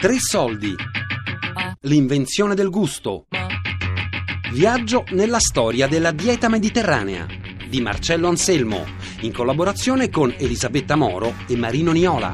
Tre 0.00 0.14
soldi. 0.20 0.76
L'invenzione 1.80 2.54
del 2.54 2.70
gusto. 2.70 3.26
Viaggio 4.52 5.04
nella 5.10 5.40
storia 5.40 5.88
della 5.88 6.12
dieta 6.12 6.48
mediterranea 6.48 7.26
di 7.68 7.80
Marcello 7.80 8.28
Anselmo, 8.28 8.86
in 9.22 9.32
collaborazione 9.32 10.08
con 10.08 10.32
Elisabetta 10.38 10.94
Moro 10.94 11.34
e 11.48 11.56
Marino 11.56 11.90
Niola. 11.90 12.30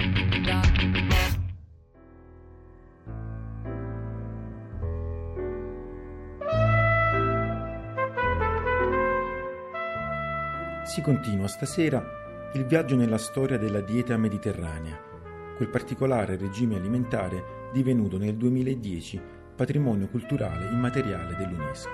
Si 10.84 11.00
continua 11.00 11.48
stasera 11.48 12.04
il 12.52 12.66
viaggio 12.66 12.94
nella 12.94 13.16
storia 13.16 13.56
della 13.56 13.80
dieta 13.80 14.18
mediterranea, 14.18 15.12
quel 15.56 15.68
particolare 15.68 16.36
regime 16.36 16.76
alimentare 16.76 17.70
divenuto 17.72 18.18
nel 18.18 18.36
2010 18.36 19.20
patrimonio 19.54 20.08
culturale 20.08 20.66
immateriale 20.66 21.36
dell'UNESCO. 21.36 21.90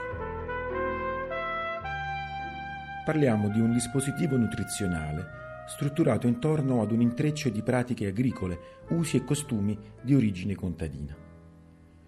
Parliamo 3.04 3.48
di 3.48 3.60
un 3.60 3.72
dispositivo 3.72 4.36
nutrizionale 4.36 5.38
strutturato 5.66 6.26
intorno 6.26 6.82
ad 6.82 6.90
un 6.90 7.00
intreccio 7.00 7.48
di 7.48 7.62
pratiche 7.62 8.08
agricole, 8.08 8.58
usi 8.88 9.16
e 9.16 9.24
costumi 9.24 9.78
di 10.00 10.14
origine 10.14 10.54
contadina. 10.54 11.16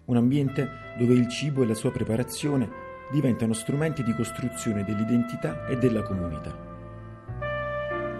Un 0.05 0.17
ambiente 0.17 0.69
dove 0.97 1.13
il 1.13 1.29
cibo 1.29 1.63
e 1.63 1.67
la 1.67 1.73
sua 1.73 1.91
preparazione 1.91 2.69
diventano 3.11 3.53
strumenti 3.53 4.03
di 4.03 4.13
costruzione 4.13 4.83
dell'identità 4.83 5.65
e 5.67 5.77
della 5.77 6.01
comunità 6.01 6.71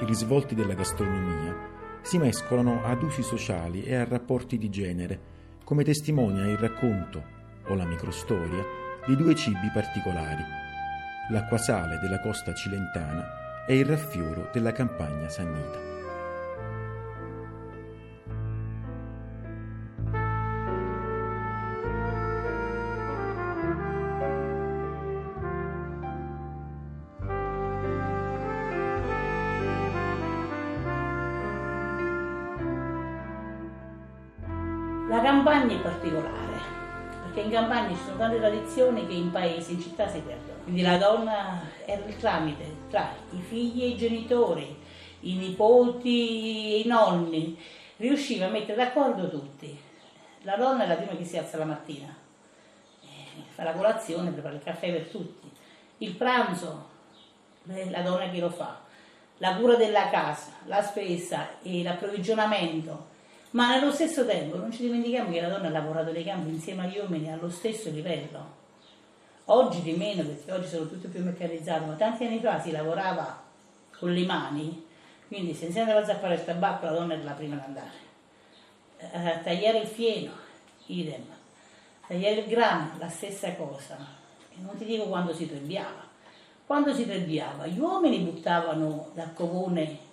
i 0.04 0.06
risvolti 0.06 0.54
della 0.54 0.74
gastronomia 0.74 1.72
si 2.04 2.18
mescolano 2.18 2.84
ad 2.84 3.02
usi 3.02 3.24
sociali 3.24 3.84
e 3.84 3.96
a 3.96 4.06
rapporti 4.06 4.58
di 4.58 4.70
genere, 4.70 5.32
come 5.64 5.84
testimonia 5.84 6.46
il 6.46 6.58
racconto 6.58 7.24
o 7.68 7.74
la 7.76 7.86
microstoria 7.86 8.64
di 9.08 9.16
due 9.16 9.34
cibi 9.36 9.70
particolari, 9.74 10.44
l'acqua 11.30 11.58
sale 11.58 12.00
della 12.00 12.20
costa 12.20 12.54
cilentana 12.54 13.66
e 13.66 13.78
il 13.78 13.86
raffioro 13.86 14.50
della 14.52 14.74
campagna 14.74 15.30
sannita. 15.30 15.93
Campagna 35.24 35.74
è 35.74 35.80
particolare, 35.80 36.60
perché 37.24 37.40
in 37.40 37.52
campagna 37.52 37.96
ci 37.96 38.04
sono 38.04 38.18
tante 38.18 38.38
tradizioni 38.40 39.08
che 39.08 39.14
in 39.14 39.32
paese, 39.32 39.72
in 39.72 39.82
città 39.82 40.06
si 40.10 40.20
perdono. 40.20 40.60
Quindi 40.64 40.82
la 40.82 40.98
donna 40.98 41.62
era 41.86 42.04
il 42.06 42.18
tramite 42.18 42.76
tra 42.90 43.10
i 43.32 43.40
figli 43.40 43.84
e 43.84 43.88
i 43.88 43.98
genitori, 43.98 44.78
i 45.22 45.36
nipoti 45.36 46.74
e 46.74 46.80
i 46.80 46.88
nonni, 46.88 47.58
riusciva 47.98 48.48
a 48.48 48.50
mettere 48.50 48.76
d'accordo 48.76 49.30
tutti. 49.30 49.80
La 50.42 50.58
donna 50.58 50.84
è 50.84 50.88
la 50.88 50.96
prima 50.96 51.16
che 51.16 51.24
si 51.24 51.38
alza 51.38 51.58
la 51.58 51.66
mattina, 51.66 52.14
eh, 53.02 53.44
fa 53.48 53.64
la 53.64 53.72
colazione, 53.72 54.32
prepara 54.32 54.56
il 54.56 54.64
caffè 54.64 54.92
per 54.92 55.08
tutti. 55.08 55.50
Il 56.00 56.16
pranzo, 56.16 56.90
eh, 57.70 57.90
la 57.90 58.02
donna 58.02 58.30
che 58.30 58.40
lo 58.42 58.50
fa. 58.50 58.82
La 59.38 59.56
cura 59.56 59.76
della 59.76 60.10
casa, 60.10 60.52
la 60.66 60.82
spesa 60.82 61.62
e 61.62 61.82
l'approvvigionamento 61.82 63.12
ma 63.54 63.70
nello 63.70 63.92
stesso 63.92 64.26
tempo 64.26 64.58
non 64.58 64.72
ci 64.72 64.82
dimentichiamo 64.82 65.32
che 65.32 65.42
la 65.42 65.50
donna 65.50 65.68
ha 65.68 65.72
lavorato 65.72 66.12
nei 66.12 66.24
campi 66.24 66.50
insieme 66.50 66.86
agli 66.86 66.98
uomini 66.98 67.32
allo 67.32 67.50
stesso 67.50 67.90
livello. 67.90 68.62
Oggi 69.46 69.82
di 69.82 69.94
meno, 69.94 70.24
perché 70.24 70.52
oggi 70.52 70.68
sono 70.68 70.88
tutti 70.88 71.08
più 71.08 71.24
meccanizzati, 71.24 71.86
ma 71.86 71.94
tanti 71.94 72.26
anni 72.26 72.40
fa 72.40 72.60
si 72.60 72.72
lavorava 72.72 73.44
con 73.98 74.12
le 74.12 74.26
mani, 74.26 74.86
quindi 75.28 75.54
se 75.54 75.66
insieme 75.66 75.92
alla 75.92 76.06
zappare 76.06 76.36
il 76.36 76.46
tabacco 76.46 76.86
la 76.86 76.92
donna 76.94 77.14
era 77.14 77.24
la 77.24 77.32
prima 77.32 77.56
ad 77.56 77.64
andare. 77.66 78.02
A 79.12 79.38
tagliare 79.40 79.80
il 79.80 79.88
fieno, 79.88 80.32
idem. 80.88 81.26
Tagliare 82.08 82.36
il 82.40 82.48
grano, 82.48 82.92
la 82.98 83.10
stessa 83.10 83.54
cosa. 83.56 83.98
E 84.50 84.56
non 84.62 84.76
ti 84.78 84.86
dico 84.86 85.06
quando 85.06 85.34
si 85.34 85.48
trebbiava. 85.48 86.10
Quando 86.66 86.94
si 86.94 87.06
trebbiava, 87.06 87.68
gli 87.68 87.80
uomini 87.80 88.20
buttavano 88.20 89.10
dal 89.14 89.34
covone 89.34 90.12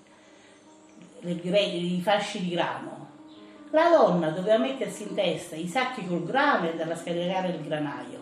i 1.23 2.01
fasci 2.03 2.41
di 2.41 2.51
grano, 2.51 2.90
la 3.71 3.89
donna 3.89 4.31
doveva 4.31 4.59
mettersi 4.59 5.05
in 5.05 5.15
testa 5.15 5.57
i 5.57 5.69
sacchi 5.69 6.07
col 6.07 6.25
grano 6.25 6.67
e 6.67 6.71
andarla 6.71 6.95
a 6.95 6.97
scaricare 6.97 7.49
il 7.49 7.63
granaio 7.63 8.19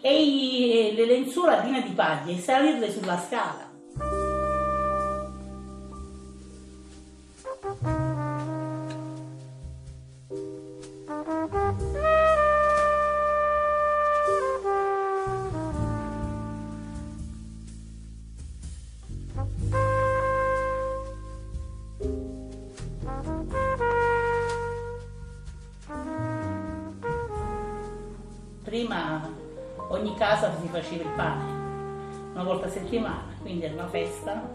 e 0.00 0.22
i, 0.22 0.94
le 0.94 1.06
lenzuola 1.06 1.56
piene 1.56 1.82
di 1.82 1.92
paglie 1.92 2.34
e 2.34 2.38
salirle 2.38 2.90
sulla 2.90 3.18
scala. 3.18 3.71
Casa 30.22 30.52
si 30.60 30.68
faceva 30.68 31.02
il 31.02 31.10
pane, 31.16 31.44
una 32.32 32.44
volta 32.44 32.66
a 32.66 32.70
settimana, 32.70 33.34
quindi 33.40 33.64
era 33.64 33.74
una 33.74 33.88
festa, 33.88 34.48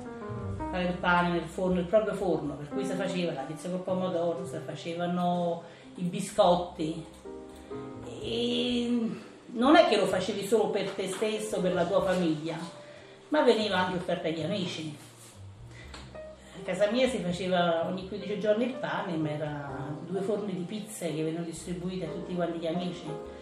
fare 0.71 0.83
il 0.85 0.93
pane 0.93 1.31
nel 1.31 1.43
forno, 1.43 1.81
il 1.81 1.85
proprio 1.85 2.13
forno, 2.13 2.53
per 2.53 2.69
cui 2.69 2.85
si 2.85 2.93
faceva 2.93 3.33
la 3.33 3.41
pizza 3.41 3.69
col 3.69 3.81
pomodoro, 3.81 4.45
si 4.45 4.57
facevano 4.63 5.63
i 5.95 6.03
biscotti. 6.03 7.05
E 8.21 9.09
non 9.47 9.75
è 9.75 9.89
che 9.89 9.97
lo 9.97 10.05
facevi 10.05 10.47
solo 10.47 10.69
per 10.69 10.89
te 10.91 11.09
stesso, 11.09 11.59
per 11.59 11.73
la 11.73 11.85
tua 11.85 12.01
famiglia, 12.01 12.55
ma 13.27 13.41
veniva 13.41 13.79
anche 13.79 13.97
offerto 13.97 14.27
agli 14.27 14.43
amici. 14.43 14.97
A 16.13 16.63
casa 16.63 16.89
mia 16.91 17.09
si 17.09 17.17
faceva 17.17 17.85
ogni 17.85 18.07
15 18.07 18.39
giorni 18.39 18.63
il 18.67 18.73
pane, 18.75 19.17
ma 19.17 19.31
erano 19.31 19.99
due 20.07 20.21
forni 20.21 20.53
di 20.53 20.63
pizze 20.63 21.07
che 21.07 21.23
venivano 21.23 21.43
distribuite 21.43 22.05
a 22.05 22.09
tutti 22.09 22.33
quanti 22.35 22.57
gli 22.57 22.67
amici 22.67 23.35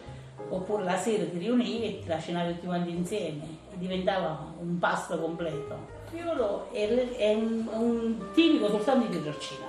oppure 0.50 0.84
la 0.84 0.98
sera 0.98 1.26
ti 1.26 1.38
riunivi 1.38 1.86
e 1.86 2.00
ti 2.00 2.32
la 2.32 2.46
tutti 2.46 2.66
quanti 2.66 2.90
insieme 2.90 3.44
e 3.74 3.78
diventava 3.78 4.54
un 4.60 4.78
pasto 4.80 5.20
completo. 5.20 5.94
Il 6.12 6.22
fioro 6.22 6.70
è, 6.72 7.34
un, 7.34 7.68
un, 7.72 8.16
tipico 8.34 8.70
soltanto 8.70 9.08
di 9.08 9.18
Pietrocina. 9.18 9.68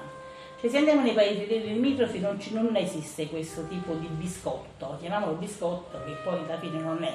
Cioè, 0.60 0.70
se 0.70 0.78
andiamo 0.78 1.03
nei 1.03 1.12
paesi 1.12 1.47
dei 1.47 1.62
limitrofi 1.62 2.19
non, 2.19 2.38
non 2.50 2.76
esiste 2.76 3.28
questo 3.28 3.66
tipo 3.66 3.94
di 3.94 4.06
biscotto, 4.06 4.97
chiamiamolo 5.00 5.32
biscotto, 5.32 5.98
che 6.04 6.12
poi 6.25 6.38
alla 6.38 6.59
fine 6.59 6.81
non 6.81 7.03
è, 7.03 7.12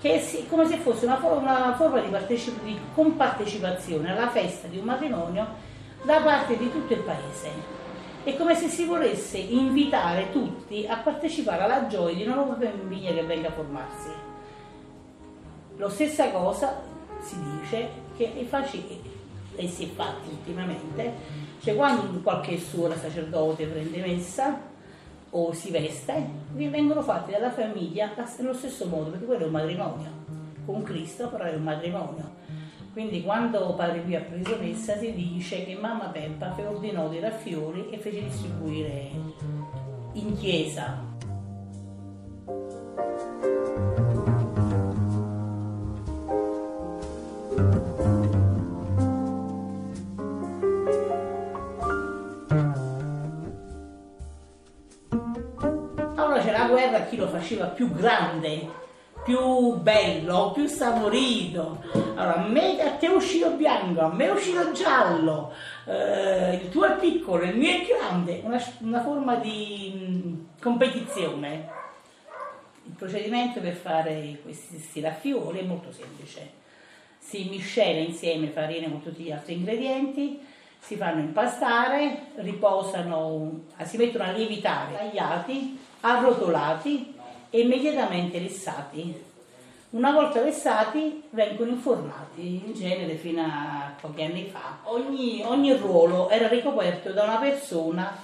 che 0.00 0.14
è 0.14 0.46
come 0.48 0.66
se 0.66 0.78
fosse 0.78 1.04
una, 1.04 1.18
una 1.22 1.74
forma 1.76 2.00
di, 2.00 2.10
di 2.64 2.78
compartecipazione 2.94 4.10
alla 4.10 4.30
festa 4.30 4.66
di 4.66 4.78
un 4.78 4.84
matrimonio 4.84 5.46
da 6.02 6.20
parte 6.22 6.56
di 6.56 6.70
tutto 6.72 6.92
il 6.94 7.00
paese 7.00 7.79
è 8.30 8.36
come 8.36 8.54
se 8.54 8.68
si 8.68 8.84
volesse 8.84 9.38
invitare 9.38 10.30
tutti 10.30 10.86
a 10.86 10.96
partecipare 10.96 11.62
alla 11.62 11.86
gioia 11.86 12.14
di 12.14 12.22
una 12.24 12.36
nuova 12.36 12.56
famiglia 12.56 13.12
che 13.12 13.22
venga 13.22 13.48
a 13.48 13.52
formarsi. 13.52 14.08
Lo 15.76 15.88
stessa 15.88 16.30
cosa 16.30 16.80
si 17.20 17.36
dice 17.42 17.88
che 18.16 18.32
è 18.38 18.44
facile 18.44 19.08
e 19.56 19.68
si 19.68 19.84
è 19.84 19.88
fatto 19.88 20.30
ultimamente, 20.30 21.12
cioè 21.60 21.74
quando 21.74 22.20
qualche 22.20 22.58
suora 22.58 22.96
sacerdote 22.96 23.66
prende 23.66 24.00
messa 24.00 24.60
o 25.30 25.52
si 25.52 25.70
veste, 25.70 26.24
vengono 26.52 27.02
fatti 27.02 27.32
dalla 27.32 27.50
famiglia 27.50 28.12
nello 28.38 28.54
stesso 28.54 28.86
modo, 28.86 29.10
perché 29.10 29.26
quello 29.26 29.44
è 29.44 29.46
un 29.46 29.52
matrimonio, 29.52 30.10
con 30.64 30.82
Cristo 30.82 31.28
però 31.28 31.44
è 31.44 31.54
un 31.54 31.62
matrimonio 31.62 32.38
quindi 32.92 33.22
quando 33.22 33.74
Padre 33.74 34.00
Pio 34.00 34.18
ha 34.18 34.22
preso 34.22 34.56
messa 34.60 34.96
si 34.96 35.12
dice 35.12 35.64
che 35.64 35.74
mamma 35.74 36.08
Peppa 36.08 36.54
ordinò 36.58 37.08
dei 37.08 37.20
raffiori 37.20 37.88
e 37.90 37.98
fece 37.98 38.24
distribuire 38.24 39.10
in 40.14 40.36
chiesa. 40.36 41.08
Allora 56.16 56.40
c'era 56.40 56.58
la 56.58 56.68
guerra, 56.68 57.04
chi 57.04 57.16
lo 57.16 57.28
faceva 57.28 57.66
più 57.66 57.92
grande, 57.92 58.68
più 59.24 59.76
bello, 59.76 60.50
più 60.52 60.66
saporito. 60.66 61.99
Allora, 62.20 62.36
me 62.36 62.78
a 62.82 62.90
te 62.96 63.06
è 63.06 63.10
uscito 63.10 63.52
bianco, 63.52 64.02
a 64.02 64.12
me 64.12 64.26
è 64.26 64.30
uscito 64.30 64.72
giallo, 64.72 65.54
eh, 65.86 66.60
il 66.62 66.68
tuo 66.68 66.84
è 66.84 66.98
piccolo, 66.98 67.44
il 67.44 67.56
mio 67.56 67.70
è 67.70 67.86
grande, 67.86 68.42
una, 68.44 68.62
una 68.80 69.00
forma 69.00 69.36
di 69.36 69.90
mh, 69.94 70.60
competizione. 70.60 71.78
Il 72.84 72.92
procedimento 72.92 73.60
per 73.60 73.72
fare 73.72 74.38
questi 74.42 75.00
raffioli 75.00 75.60
è 75.60 75.62
molto 75.62 75.92
semplice. 75.92 76.58
Si 77.18 77.48
miscela 77.48 78.00
insieme 78.00 78.48
farina 78.48 78.90
con 78.90 79.02
tutti 79.02 79.22
gli 79.22 79.32
altri 79.32 79.54
ingredienti, 79.54 80.40
si 80.78 80.96
fanno 80.96 81.20
impastare, 81.20 82.32
riposano, 82.34 83.62
si 83.84 83.96
mettono 83.96 84.24
a 84.24 84.32
lievitare, 84.32 84.94
tagliati, 84.94 85.78
arrotolati 86.00 87.14
e 87.48 87.60
immediatamente 87.60 88.38
lessati. 88.38 89.28
Una 89.92 90.12
volta 90.12 90.40
lessati 90.40 91.20
vengono 91.30 91.72
infornati, 91.72 92.62
in 92.64 92.72
genere 92.74 93.16
fino 93.16 93.42
a 93.42 93.92
pochi 94.00 94.22
anni 94.22 94.44
fa. 94.44 94.78
Ogni, 94.84 95.42
ogni 95.44 95.72
ruolo 95.74 96.28
era 96.28 96.46
ricoperto 96.46 97.10
da 97.10 97.24
una 97.24 97.38
persona 97.38 98.16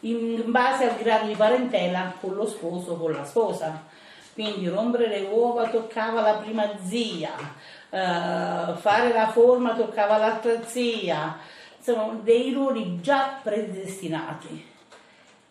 in 0.00 0.42
base 0.46 0.88
al 0.88 0.96
grado 0.96 1.26
di 1.26 1.34
parentela 1.34 2.14
con 2.18 2.34
lo 2.34 2.46
sposo 2.46 2.92
o 2.92 2.96
con 2.96 3.12
la 3.12 3.26
sposa. 3.26 3.84
Quindi 4.32 4.66
rompere 4.68 5.08
le 5.08 5.28
uova 5.30 5.68
toccava 5.68 6.22
la 6.22 6.36
prima 6.36 6.66
zia, 6.82 7.32
eh, 7.90 8.74
fare 8.78 9.12
la 9.12 9.28
forma 9.28 9.74
toccava 9.74 10.16
l'altra 10.16 10.64
zia, 10.64 11.36
sono 11.78 12.20
dei 12.22 12.54
ruoli 12.54 13.02
già 13.02 13.38
predestinati. 13.42 14.66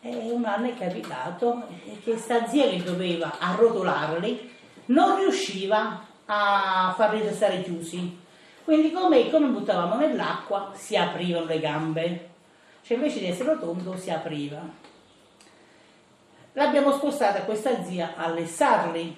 E 0.01 0.15
un 0.31 0.43
anno 0.43 0.69
è 0.69 0.75
capitato 0.75 1.67
che 2.03 2.17
sta 2.17 2.47
zia 2.47 2.67
che 2.67 2.81
doveva 2.81 3.37
arrotolarli 3.37 4.49
non 4.91 5.17
riusciva 5.17 6.05
a 6.25 6.93
farli 6.95 7.21
restare 7.21 7.63
chiusi. 7.63 8.19
Quindi 8.63 8.91
come, 8.91 9.29
come 9.29 9.47
buttavamo 9.47 9.95
nell'acqua 9.95 10.71
si 10.75 10.95
aprivano 10.95 11.45
le 11.45 11.59
gambe, 11.59 12.29
cioè 12.83 12.97
invece 12.97 13.19
di 13.19 13.27
essere 13.27 13.53
rotondo 13.53 13.97
si 13.97 14.11
apriva. 14.11 14.61
L'abbiamo 16.53 16.91
spostata 16.93 17.41
questa 17.41 17.83
zia 17.83 18.13
a 18.15 18.29
lessarli. 18.29 19.17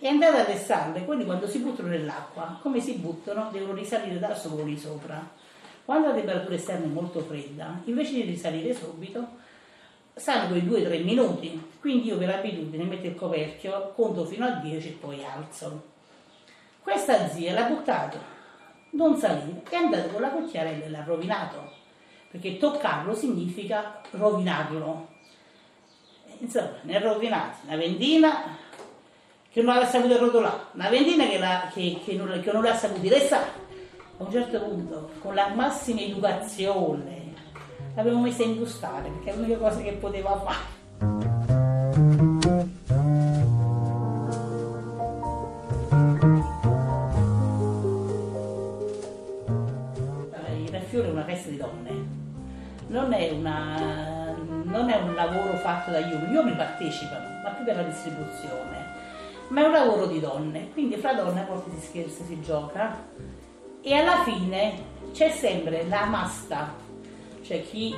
È 0.00 0.06
andata 0.06 0.44
a 0.44 0.48
lessarli, 0.48 1.04
quindi 1.04 1.24
quando 1.24 1.48
si 1.48 1.58
buttano 1.58 1.88
nell'acqua, 1.88 2.58
come 2.62 2.80
si 2.80 2.94
buttano, 2.94 3.48
devono 3.50 3.74
risalire 3.74 4.18
da 4.18 4.34
soli 4.34 4.78
sopra. 4.78 5.28
Quando 5.84 6.08
la 6.08 6.14
temperatura 6.14 6.54
esterna 6.54 6.84
è 6.84 6.88
molto 6.88 7.20
fredda, 7.20 7.80
invece 7.84 8.12
di 8.12 8.22
risalire 8.22 8.74
subito, 8.74 9.37
stanno 10.18 10.48
quei 10.48 10.62
2-3 10.62 11.04
minuti. 11.04 11.70
Quindi 11.80 12.08
io 12.08 12.18
per 12.18 12.30
abitudine 12.30 12.84
metto 12.84 13.06
il 13.06 13.14
coperchio, 13.14 13.92
conto 13.94 14.24
fino 14.24 14.44
a 14.44 14.50
10 14.50 14.88
e 14.88 14.92
poi 14.92 15.24
alzo. 15.24 15.82
Questa 16.82 17.28
zia 17.28 17.52
l'ha 17.52 17.64
buttato, 17.64 18.18
non 18.90 19.16
salire, 19.16 19.62
è 19.68 19.76
andato 19.76 20.08
con 20.08 20.20
la 20.20 20.30
cucchiarella 20.30 20.84
e 20.84 20.90
l'ha 20.90 21.04
rovinato. 21.04 21.72
Perché 22.30 22.58
toccarlo 22.58 23.14
significa 23.14 24.00
rovinarlo. 24.10 25.08
Insomma, 26.38 26.76
ne 26.82 26.96
ha 26.96 27.00
rovinati 27.00 27.58
una 27.66 27.76
vendina 27.76 28.56
che 29.50 29.62
non 29.62 29.74
l'ha 29.74 29.86
saputo 29.86 30.18
rotolare, 30.18 30.66
una 30.72 30.88
vendina 30.88 31.26
che, 31.26 31.38
la, 31.38 31.70
che, 31.72 32.00
che 32.04 32.14
non, 32.14 32.40
che 32.40 32.52
non 32.52 32.62
l'ha 32.62 32.74
saputo 32.74 33.08
restare 33.08 33.66
a 34.18 34.24
un 34.24 34.30
certo 34.30 34.60
punto, 34.60 35.10
con 35.20 35.34
la 35.34 35.48
massima 35.48 36.00
educazione, 36.00 37.17
l'avevo 37.98 38.20
messa 38.20 38.44
a 38.44 38.46
ingustare 38.46 39.10
perché 39.10 39.32
è 39.32 39.34
l'unica 39.34 39.58
cosa 39.58 39.80
che 39.80 39.92
poteva 39.94 40.38
fare. 40.38 40.76
Il 50.58 50.70
raffiore 50.70 51.08
è 51.08 51.10
una 51.10 51.24
festa 51.24 51.50
di 51.50 51.56
donne, 51.56 51.90
non 52.86 53.12
è, 53.12 53.30
una, 53.32 54.32
non 54.62 54.88
è 54.88 54.96
un 54.96 55.14
lavoro 55.16 55.56
fatto 55.56 55.90
dagli 55.90 56.12
uomini, 56.12 56.30
gli 56.30 56.36
uomini 56.36 56.56
partecipano, 56.56 57.40
ma 57.42 57.50
più 57.50 57.64
per 57.64 57.76
la 57.76 57.82
distribuzione, 57.82 58.86
ma 59.48 59.60
è 59.60 59.64
un 59.64 59.72
lavoro 59.72 60.06
di 60.06 60.20
donne, 60.20 60.70
quindi 60.72 60.94
fra 60.98 61.14
donne 61.14 61.40
a 61.40 61.46
volte 61.46 61.70
si 61.76 61.86
scherza, 61.86 62.22
si 62.24 62.40
gioca. 62.42 62.96
E 63.80 63.94
alla 63.94 64.22
fine 64.22 64.96
c'è 65.12 65.30
sempre 65.30 65.84
la 65.88 66.04
masta, 66.04 66.86
cioè 67.48 67.62
chi 67.62 67.96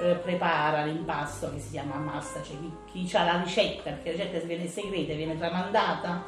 eh, 0.00 0.14
prepara 0.14 0.84
l'impasto 0.84 1.52
che 1.52 1.58
si 1.58 1.70
chiama 1.70 1.96
masta, 1.96 2.40
cioè 2.40 2.56
chi, 2.86 3.04
chi 3.04 3.16
ha 3.16 3.24
la 3.24 3.42
ricetta, 3.42 3.90
perché 3.90 4.16
la 4.16 4.24
ricetta 4.24 4.46
viene 4.46 4.68
segreta, 4.68 5.14
viene 5.14 5.36
tramandata 5.36 6.22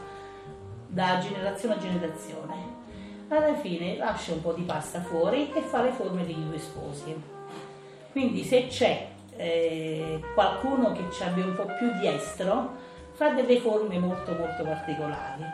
da 0.88 1.18
generazione 1.18 1.74
a 1.74 1.78
generazione. 1.78 2.82
Alla 3.28 3.54
fine 3.54 3.96
lascia 3.96 4.32
un 4.32 4.42
po' 4.42 4.52
di 4.52 4.62
pasta 4.62 5.00
fuori 5.00 5.52
e 5.52 5.60
fa 5.60 5.82
le 5.82 5.92
forme 5.92 6.26
degli 6.26 6.42
due 6.42 6.58
sposi. 6.58 7.14
Quindi 8.10 8.42
se 8.42 8.66
c'è 8.66 9.08
eh, 9.36 10.20
qualcuno 10.34 10.92
che 10.92 11.04
ci 11.12 11.22
abbia 11.22 11.44
un 11.44 11.54
po' 11.54 11.66
più 11.78 11.92
di 11.98 12.08
estro, 12.08 12.82
fa 13.12 13.30
delle 13.30 13.60
forme 13.60 13.98
molto 13.98 14.32
molto 14.32 14.64
particolari 14.64 15.44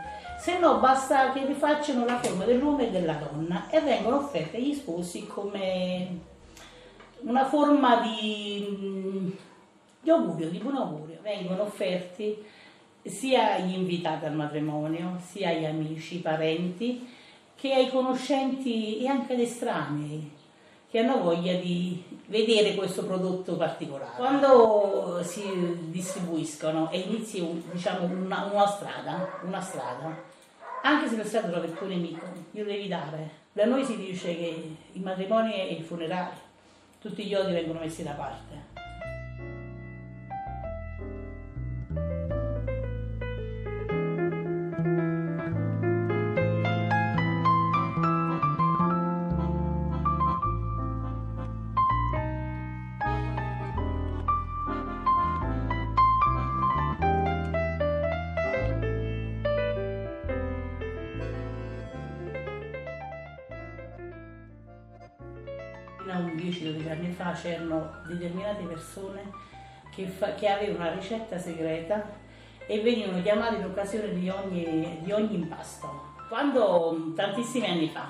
se 0.41 0.59
no 0.59 0.79
basta 0.79 1.33
che 1.33 1.45
rifacciano 1.45 2.07
la 2.07 2.19
forma 2.19 2.47
dell'uomo 2.47 2.79
e 2.81 2.91
della 2.91 3.13
donna 3.13 3.69
e 3.69 3.79
vengono 3.81 4.17
offerte 4.17 4.57
agli 4.57 4.73
sposi 4.73 5.27
come 5.27 6.30
una 7.23 7.45
forma 7.47 8.01
di, 8.01 9.37
di 10.01 10.11
augurio, 10.11 10.49
di 10.49 10.59
buon 10.59 10.77
augurio. 10.77 11.19
Vengono 11.23 11.63
offerti 11.63 12.37
sia 13.03 13.55
agli 13.55 13.75
invitati 13.75 14.27
al 14.27 14.35
matrimonio, 14.35 15.19
sia 15.25 15.51
agli 15.51 15.65
amici, 15.65 16.17
ai 16.17 16.21
parenti, 16.21 17.09
che 17.55 17.73
ai 17.75 17.91
conoscenti 17.91 19.03
e 19.03 19.09
anche 19.09 19.35
ad 19.35 19.41
estranei 19.41 20.39
che 20.91 20.99
hanno 20.99 21.23
voglia 21.23 21.55
di 21.55 22.03
vedere 22.27 22.75
questo 22.75 23.05
prodotto 23.05 23.57
particolare. 23.57 24.17
Quando 24.17 25.21
si 25.23 25.43
distribuiscono 25.89 26.91
e 26.91 26.99
inizi 26.99 27.63
diciamo, 27.71 28.07
una, 28.07 28.51
una, 28.53 28.67
strada, 28.67 29.39
una 29.45 29.61
strada, 29.61 30.21
anche 30.83 31.09
se 31.09 31.15
per 31.15 31.27
strada 31.27 31.49
trovi 31.49 31.69
il 31.69 31.75
tuo 31.75 31.87
nemico, 31.87 32.25
glielo 32.51 32.69
devi 32.69 32.89
dare. 32.89 33.39
Da 33.53 33.67
noi 33.67 33.85
si 33.85 33.97
dice 33.97 34.37
che 34.37 34.77
i 34.93 34.99
matrimoni 34.99 35.55
e 35.55 35.75
i 35.75 35.83
funerali, 35.83 36.35
tutti 37.01 37.25
gli 37.25 37.35
odi 37.35 37.53
vengono 37.53 37.81
messi 37.81 38.03
da 38.03 38.13
parte. 38.13 38.70
10-12 67.31 67.31
anni 67.31 67.33
fa 67.33 67.33
c'erano 67.33 67.91
determinate 68.07 68.63
persone 68.65 69.31
che, 69.95 70.07
fa, 70.07 70.35
che, 70.35 70.49
avevano 70.49 70.89
una 70.89 70.95
ricetta 70.95 71.39
segreta 71.39 72.19
e 72.67 72.81
venivano 72.81 73.23
chiamate 73.23 73.57
in 73.57 73.65
occasione 73.65 74.15
di 74.15 74.29
ogni, 74.29 74.99
di 75.03 75.13
ogni 75.13 75.35
impasto. 75.35 76.09
Quando 76.29 77.13
tantissimi 77.15 77.67
anni 77.67 77.89
fa 77.89 78.07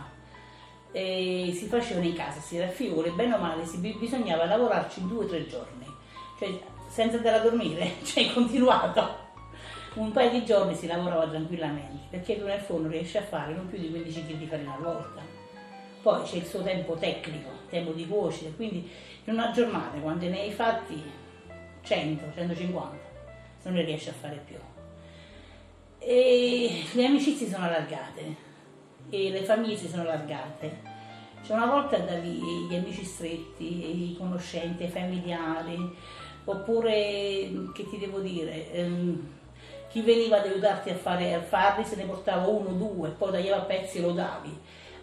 eh, 0.92 1.52
si 1.54 1.66
facevano 1.66 2.06
in 2.06 2.14
casa, 2.14 2.40
si 2.40 2.58
raffiore, 2.58 3.10
bene 3.10 3.34
o 3.34 3.38
male, 3.38 3.64
si, 3.64 3.78
bisognava 3.78 4.44
lavorarci 4.44 5.06
due 5.06 5.24
o 5.24 5.28
tre 5.28 5.46
giorni, 5.46 5.86
cioè 6.38 6.58
senza 6.88 7.16
andare 7.16 7.36
a 7.36 7.40
dormire, 7.40 7.92
cioè 8.04 8.32
continuato. 8.32 9.28
Un 9.94 10.12
paio 10.12 10.30
di 10.30 10.44
giorni 10.44 10.74
si 10.74 10.86
lavorava 10.86 11.26
tranquillamente, 11.26 12.06
perché 12.10 12.38
tu 12.38 12.46
nel 12.46 12.60
forno 12.60 12.88
riesci 12.88 13.16
a 13.16 13.22
fare 13.22 13.54
non 13.54 13.68
più 13.68 13.78
di 13.78 13.90
15 13.90 14.26
kg 14.26 14.34
di 14.34 14.46
farina 14.46 14.74
alla 14.74 14.92
volta 14.92 15.40
poi 16.02 16.22
c'è 16.22 16.36
il 16.36 16.46
suo 16.46 16.62
tempo 16.62 16.94
tecnico, 16.94 17.50
tempo 17.70 17.92
di 17.92 18.06
cuocere, 18.06 18.52
quindi 18.54 18.90
in 19.24 19.32
una 19.32 19.50
giornata 19.52 19.98
quando 19.98 20.28
ne 20.28 20.40
hai 20.40 20.50
fatti 20.50 21.02
100, 21.82 22.24
150, 22.34 22.96
non 23.62 23.74
ne 23.74 23.84
riesci 23.84 24.08
a 24.08 24.12
fare 24.12 24.42
più. 24.44 24.56
E 25.98 26.84
le 26.92 27.06
amicizie 27.06 27.48
sono 27.48 27.64
allargate 27.64 28.48
e 29.10 29.30
le 29.30 29.42
famiglie 29.42 29.76
si 29.76 29.88
sono 29.88 30.02
allargate. 30.02 30.88
Cioè 31.42 31.56
una 31.56 31.66
volta 31.66 31.98
davi 31.98 32.38
gli 32.68 32.74
amici 32.74 33.04
stretti, 33.04 34.12
i 34.12 34.16
conoscenti, 34.16 34.84
i 34.84 34.88
familiari, 34.88 35.96
oppure 36.44 36.90
che 37.72 37.88
ti 37.88 37.98
devo 37.98 38.20
dire, 38.20 38.72
ehm, 38.72 39.28
chi 39.88 40.02
veniva 40.02 40.38
ad 40.38 40.46
aiutarti 40.46 40.90
a, 40.90 40.94
fare, 40.94 41.34
a 41.34 41.40
farli 41.40 41.84
se 41.84 41.96
ne 41.96 42.04
portava 42.04 42.46
uno, 42.46 42.70
due, 42.70 43.08
poi 43.10 43.32
tagliava 43.32 43.62
pezzi 43.62 43.98
e 43.98 44.02
lo 44.02 44.12
davi 44.12 44.56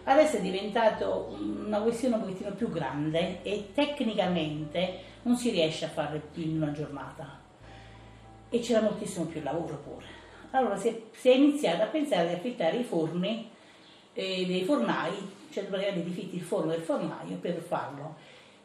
adesso 0.08 0.36
è 0.36 0.40
diventato 0.40 1.36
una 1.38 1.80
questione 1.80 2.16
un 2.16 2.22
pochettino 2.22 2.52
più 2.52 2.70
grande 2.70 3.42
e 3.42 3.70
tecnicamente 3.74 5.00
non 5.22 5.36
si 5.36 5.50
riesce 5.50 5.84
a 5.84 5.88
farle 5.88 6.18
più 6.18 6.42
in 6.42 6.62
una 6.62 6.72
giornata. 6.72 7.36
e 8.50 8.60
c'era 8.60 8.80
moltissimo 8.80 9.26
più 9.26 9.42
lavoro 9.42 9.76
pure. 9.76 10.06
Allora 10.52 10.76
si 10.76 10.88
è, 10.88 11.02
si 11.12 11.28
è 11.28 11.34
iniziato 11.34 11.82
a 11.82 11.86
pensare 11.86 12.28
di 12.28 12.34
affittare 12.34 12.78
i 12.78 12.84
forni 12.84 13.50
eh, 14.14 14.46
dei 14.46 14.64
fornai, 14.64 15.12
cioè 15.52 15.64
praticamente 15.64 16.08
ti 16.08 16.14
fitti 16.18 16.36
il 16.36 16.42
forno 16.42 16.70
del 16.70 16.80
fornaio 16.80 17.36
per 17.36 17.60
farlo. 17.60 18.16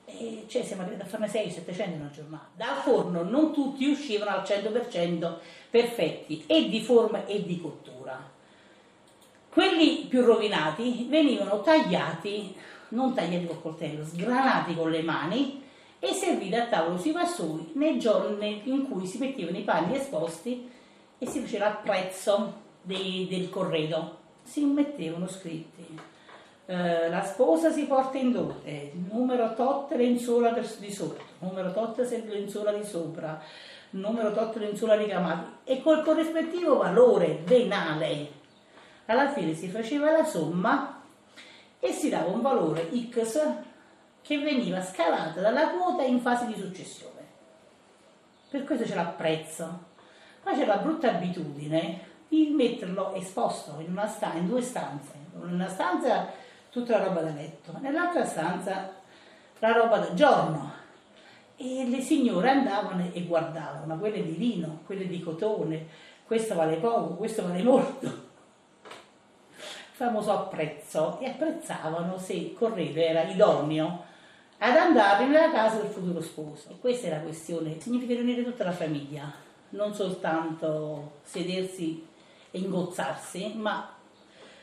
E 0.05 0.45
cioè 0.47 0.63
siamo 0.63 0.83
arrivati 0.83 1.03
a 1.03 1.05
farne 1.05 1.27
600-700 1.27 1.89
in 1.89 1.99
una 1.99 2.09
giornata. 2.09 2.47
Dal 2.55 2.77
forno 2.77 3.23
non 3.23 3.53
tutti 3.53 3.85
uscivano 3.89 4.31
al 4.31 4.43
100% 4.43 5.37
perfetti, 5.69 6.43
e 6.47 6.69
di 6.69 6.81
forma 6.81 7.25
e 7.25 7.43
di 7.43 7.59
cottura. 7.59 8.32
Quelli 9.53 10.07
più 10.09 10.25
rovinati 10.25 11.05
venivano 11.07 11.61
tagliati, 11.61 12.55
non 12.89 13.13
tagliati 13.13 13.45
col 13.45 13.61
coltello, 13.61 14.03
sgranati 14.03 14.73
con 14.73 14.89
le 14.89 15.03
mani 15.03 15.61
e 15.99 16.11
serviti 16.11 16.55
a 16.55 16.65
tavolo 16.65 16.97
sui 16.97 17.11
vassoi 17.11 17.71
nei 17.75 17.99
giorni 17.99 18.63
in 18.65 18.89
cui 18.89 19.05
si 19.05 19.19
mettevano 19.19 19.55
i 19.55 19.61
panni 19.61 19.95
esposti 19.95 20.67
e 21.19 21.27
si 21.27 21.39
faceva 21.41 21.67
il 21.67 21.77
prezzo 21.83 22.53
dei, 22.81 23.27
del 23.29 23.51
corredo. 23.51 24.17
Si 24.41 24.63
mettevano 24.63 25.27
scritti. 25.27 25.99
Eh, 26.65 27.09
la 27.09 27.23
sposa 27.23 27.69
si 27.69 27.83
porta 27.83 28.17
in 28.17 28.31
dote, 28.31 28.91
numero 29.07 29.53
tot 29.53 29.93
lenzuola 29.93 30.49
di 30.79 30.91
sotto, 30.91 31.21
numero 31.39 31.71
tot 31.71 31.99
lenzuola 32.25 32.71
di 32.71 32.83
sopra, 32.83 33.39
numero 33.91 34.31
tot 34.31 34.55
lenzuola 34.55 34.95
ricamati 34.95 35.45
e 35.65 35.83
col 35.83 36.03
corrispettivo 36.03 36.77
valore 36.77 37.41
venale. 37.45 38.41
Alla 39.05 39.29
fine 39.29 39.53
si 39.53 39.67
faceva 39.67 40.11
la 40.11 40.23
somma 40.23 41.01
e 41.79 41.91
si 41.91 42.09
dava 42.09 42.29
un 42.29 42.41
valore 42.41 42.89
X 43.09 43.37
che 44.21 44.37
veniva 44.39 44.81
scalata 44.81 45.41
dalla 45.41 45.71
quota 45.71 46.03
in 46.03 46.21
fase 46.21 46.45
di 46.45 46.55
successione. 46.55 47.11
Per 48.49 48.63
questo 48.63 48.85
c'era 48.85 49.03
prezzo. 49.03 49.91
Poi 50.41 50.55
c'è 50.55 50.65
la 50.65 50.77
brutta 50.77 51.09
abitudine 51.09 52.11
di 52.29 52.53
metterlo 52.55 53.13
esposto 53.13 53.75
in, 53.79 53.91
una 53.91 54.07
sta- 54.07 54.33
in 54.35 54.47
due 54.47 54.61
stanze. 54.61 55.11
In 55.33 55.53
una 55.53 55.67
stanza 55.67 56.29
tutta 56.69 56.97
la 56.97 57.05
roba 57.05 57.21
da 57.21 57.31
letto, 57.31 57.77
nell'altra 57.81 58.23
stanza 58.23 58.89
la 59.59 59.71
roba 59.73 59.97
da 59.97 60.13
giorno. 60.13 60.71
E 61.57 61.85
le 61.89 61.99
signore 61.99 62.51
andavano 62.51 63.09
e 63.11 63.25
guardavano, 63.25 63.99
quelle 63.99 64.23
di 64.23 64.37
lino, 64.37 64.79
quelle 64.85 65.07
di 65.07 65.21
cotone, 65.21 65.87
questo 66.23 66.55
vale 66.55 66.77
poco, 66.77 67.15
questo 67.15 67.43
vale 67.43 67.61
molto 67.61 68.22
famoso 69.93 70.31
apprezzo 70.31 71.19
e 71.19 71.29
apprezzavano 71.29 72.17
se 72.17 72.33
il 72.33 72.53
corredo 72.53 72.99
era 72.99 73.23
idoneo 73.23 74.03
ad 74.57 74.75
andare 74.75 75.27
nella 75.27 75.51
casa 75.51 75.77
del 75.77 75.91
futuro 75.91 76.19
sposo. 76.19 76.77
Questa 76.81 77.07
è 77.07 77.09
la 77.11 77.19
questione, 77.19 77.79
significa 77.79 78.15
riunire 78.15 78.43
tutta 78.43 78.63
la 78.63 78.71
famiglia, 78.71 79.31
non 79.69 79.93
soltanto 79.93 81.19
sedersi 81.23 82.05
e 82.49 82.57
ingozzarsi, 82.59 83.53
ma 83.55 83.87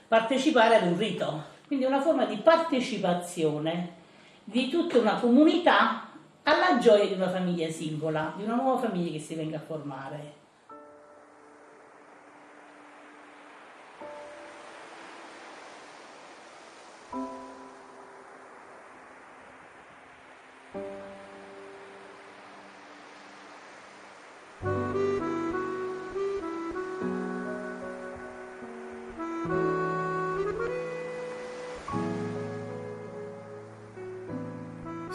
partecipare 0.09 0.77
ad 0.77 0.87
un 0.89 0.99
rito. 0.99 1.45
Quindi 1.67 1.85
una 1.85 2.01
forma 2.01 2.25
di 2.25 2.37
partecipazione 2.39 3.99
di 4.43 4.69
tutta 4.69 4.99
una 4.99 5.15
comunità 5.15 6.09
alla 6.43 6.79
gioia 6.79 7.07
di 7.07 7.13
una 7.13 7.29
famiglia 7.29 7.69
singola, 7.71 8.35
di 8.37 8.43
una 8.43 8.57
nuova 8.57 8.81
famiglia 8.81 9.13
che 9.13 9.21
si 9.21 9.37
venga 9.37 9.59
a 9.59 9.61
formare. 9.61 10.39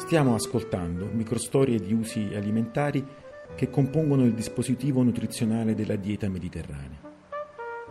Stiamo 0.06 0.36
ascoltando 0.36 1.10
microstorie 1.12 1.80
di 1.80 1.92
usi 1.92 2.30
alimentari 2.36 3.04
che 3.56 3.72
compongono 3.72 4.24
il 4.24 4.36
dispositivo 4.36 5.02
nutrizionale 5.02 5.74
della 5.74 5.96
dieta 5.96 6.30
mediterranea. 6.30 7.02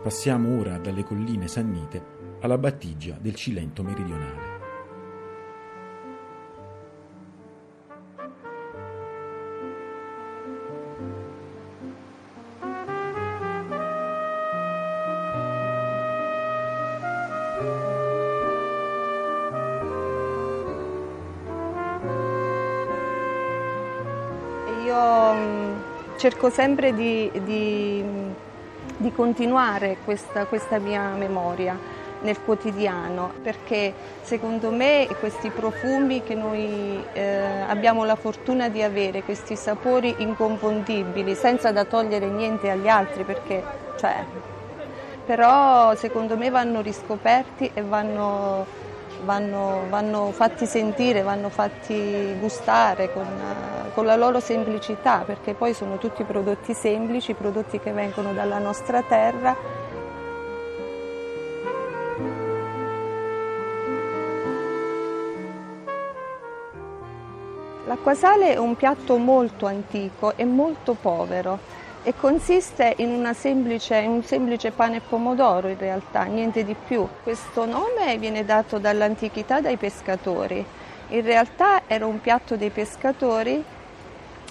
Passiamo 0.01 0.57
ora 0.57 0.77
dalle 0.77 1.03
colline 1.03 1.49
sannite 1.49 2.01
alla 2.39 2.57
battigia 2.57 3.17
del 3.19 3.35
Cilento 3.35 3.83
meridionale. 3.83 4.54
Cerco 26.25 26.49
sempre 26.49 26.95
di, 26.95 27.29
di, 27.43 28.03
di 28.97 29.11
continuare 29.13 29.97
questa, 30.03 30.45
questa 30.45 30.79
mia 30.79 31.09
memoria 31.09 31.77
nel 32.21 32.41
quotidiano 32.43 33.31
perché 33.43 33.93
secondo 34.23 34.71
me 34.71 35.07
questi 35.19 35.51
profumi 35.51 36.23
che 36.23 36.33
noi 36.33 36.99
eh, 37.13 37.61
abbiamo 37.67 38.05
la 38.05 38.15
fortuna 38.15 38.69
di 38.69 38.81
avere, 38.81 39.21
questi 39.21 39.55
sapori 39.55 40.15
inconfondibili 40.17 41.35
senza 41.35 41.71
da 41.71 41.85
togliere 41.85 42.25
niente 42.25 42.71
agli 42.71 42.87
altri 42.87 43.23
perché 43.23 43.61
cioè, 43.99 44.23
però 45.27 45.93
secondo 45.93 46.35
me 46.37 46.49
vanno 46.49 46.81
riscoperti 46.81 47.69
e 47.71 47.83
vanno, 47.83 48.65
vanno, 49.25 49.81
vanno 49.89 50.31
fatti 50.31 50.65
sentire, 50.65 51.23
vanno 51.23 51.49
fatti 51.49 52.33
gustare 52.39 53.11
con, 53.11 53.27
con 53.93 54.05
la 54.05 54.15
loro 54.15 54.39
semplicità, 54.39 55.23
perché 55.25 55.53
poi 55.53 55.73
sono 55.73 55.97
tutti 55.97 56.23
prodotti 56.23 56.73
semplici, 56.73 57.33
prodotti 57.33 57.79
che 57.79 57.91
vengono 57.91 58.31
dalla 58.31 58.59
nostra 58.59 59.01
terra. 59.01 59.83
L'acquasale 67.87 68.53
è 68.53 68.57
un 68.57 68.75
piatto 68.75 69.17
molto 69.17 69.65
antico 69.65 70.35
e 70.35 70.45
molto 70.45 70.95
povero 70.99 71.83
e 72.07 72.13
consiste 72.15 72.93
in, 72.97 73.27
semplice, 73.33 73.97
in, 73.97 74.11
un 74.11 74.23
semplice 74.23 74.69
pane 74.69 74.97
e 74.97 75.01
pomodoro 75.01 75.69
in 75.69 75.77
realtà, 75.79 76.23
niente 76.25 76.63
di 76.63 76.75
più. 76.75 77.07
Questo 77.23 77.65
nome 77.65 78.15
viene 78.19 78.45
dato 78.45 78.77
dall'antichità 78.77 79.59
dai 79.59 79.75
pescatori. 79.75 80.63
In 81.07 81.21
realtà 81.23 81.81
era 81.87 82.05
un 82.05 82.21
piatto 82.21 82.55
dei 82.57 82.69
pescatori 82.69 83.63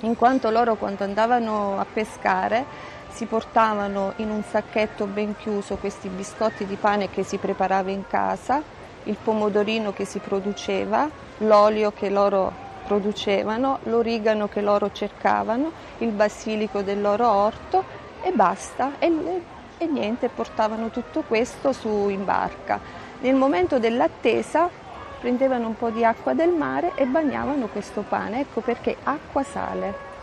in 0.00 0.16
quanto 0.16 0.50
loro 0.50 0.75
quando 0.75 1.04
andavano 1.04 1.78
a 1.78 1.87
pescare 1.90 2.64
si 3.08 3.26
portavano 3.26 4.14
in 4.16 4.30
un 4.30 4.42
sacchetto 4.42 5.06
ben 5.06 5.37
chiuso 5.37 5.76
questi 5.76 6.08
biscotti 6.08 6.66
di 6.66 6.75
pane 6.75 7.08
che 7.08 7.23
si 7.23 7.37
preparava 7.37 7.92
in 7.92 8.04
casa, 8.08 8.61
il 9.04 9.16
pomodorino 9.23 9.92
che 9.92 10.04
si 10.04 10.18
produceva, 10.18 11.08
l'olio 11.38 11.92
che 11.92 12.11
loro 12.11 12.63
producevano, 12.86 13.78
l'origano 13.84 14.48
che 14.48 14.60
loro 14.60 14.90
cercavano, 14.92 15.72
il 15.98 16.10
basilico 16.10 16.82
del 16.82 17.00
loro 17.00 17.28
orto 17.30 17.84
e 18.22 18.30
basta. 18.32 18.92
E, 18.98 19.12
e 19.78 19.86
niente, 19.86 20.28
portavano 20.28 20.90
tutto 20.90 21.22
questo 21.22 21.72
su 21.72 22.08
in 22.08 22.24
barca. 22.24 22.80
Nel 23.20 23.34
momento 23.34 23.78
dell'attesa 23.78 24.68
prendevano 25.18 25.68
un 25.68 25.76
po' 25.76 25.90
di 25.90 26.04
acqua 26.04 26.34
del 26.34 26.50
mare 26.50 26.92
e 26.94 27.06
bagnavano 27.06 27.68
questo 27.68 28.04
pane, 28.06 28.40
ecco 28.40 28.60
perché 28.60 28.96
acqua 29.02 29.42
sale. 29.42 30.13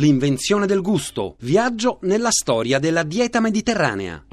L'invenzione 0.00 0.66
del 0.66 0.80
gusto. 0.80 1.36
Viaggio 1.40 1.98
nella 2.04 2.30
storia 2.30 2.78
della 2.78 3.02
dieta 3.02 3.38
mediterranea. 3.38 4.24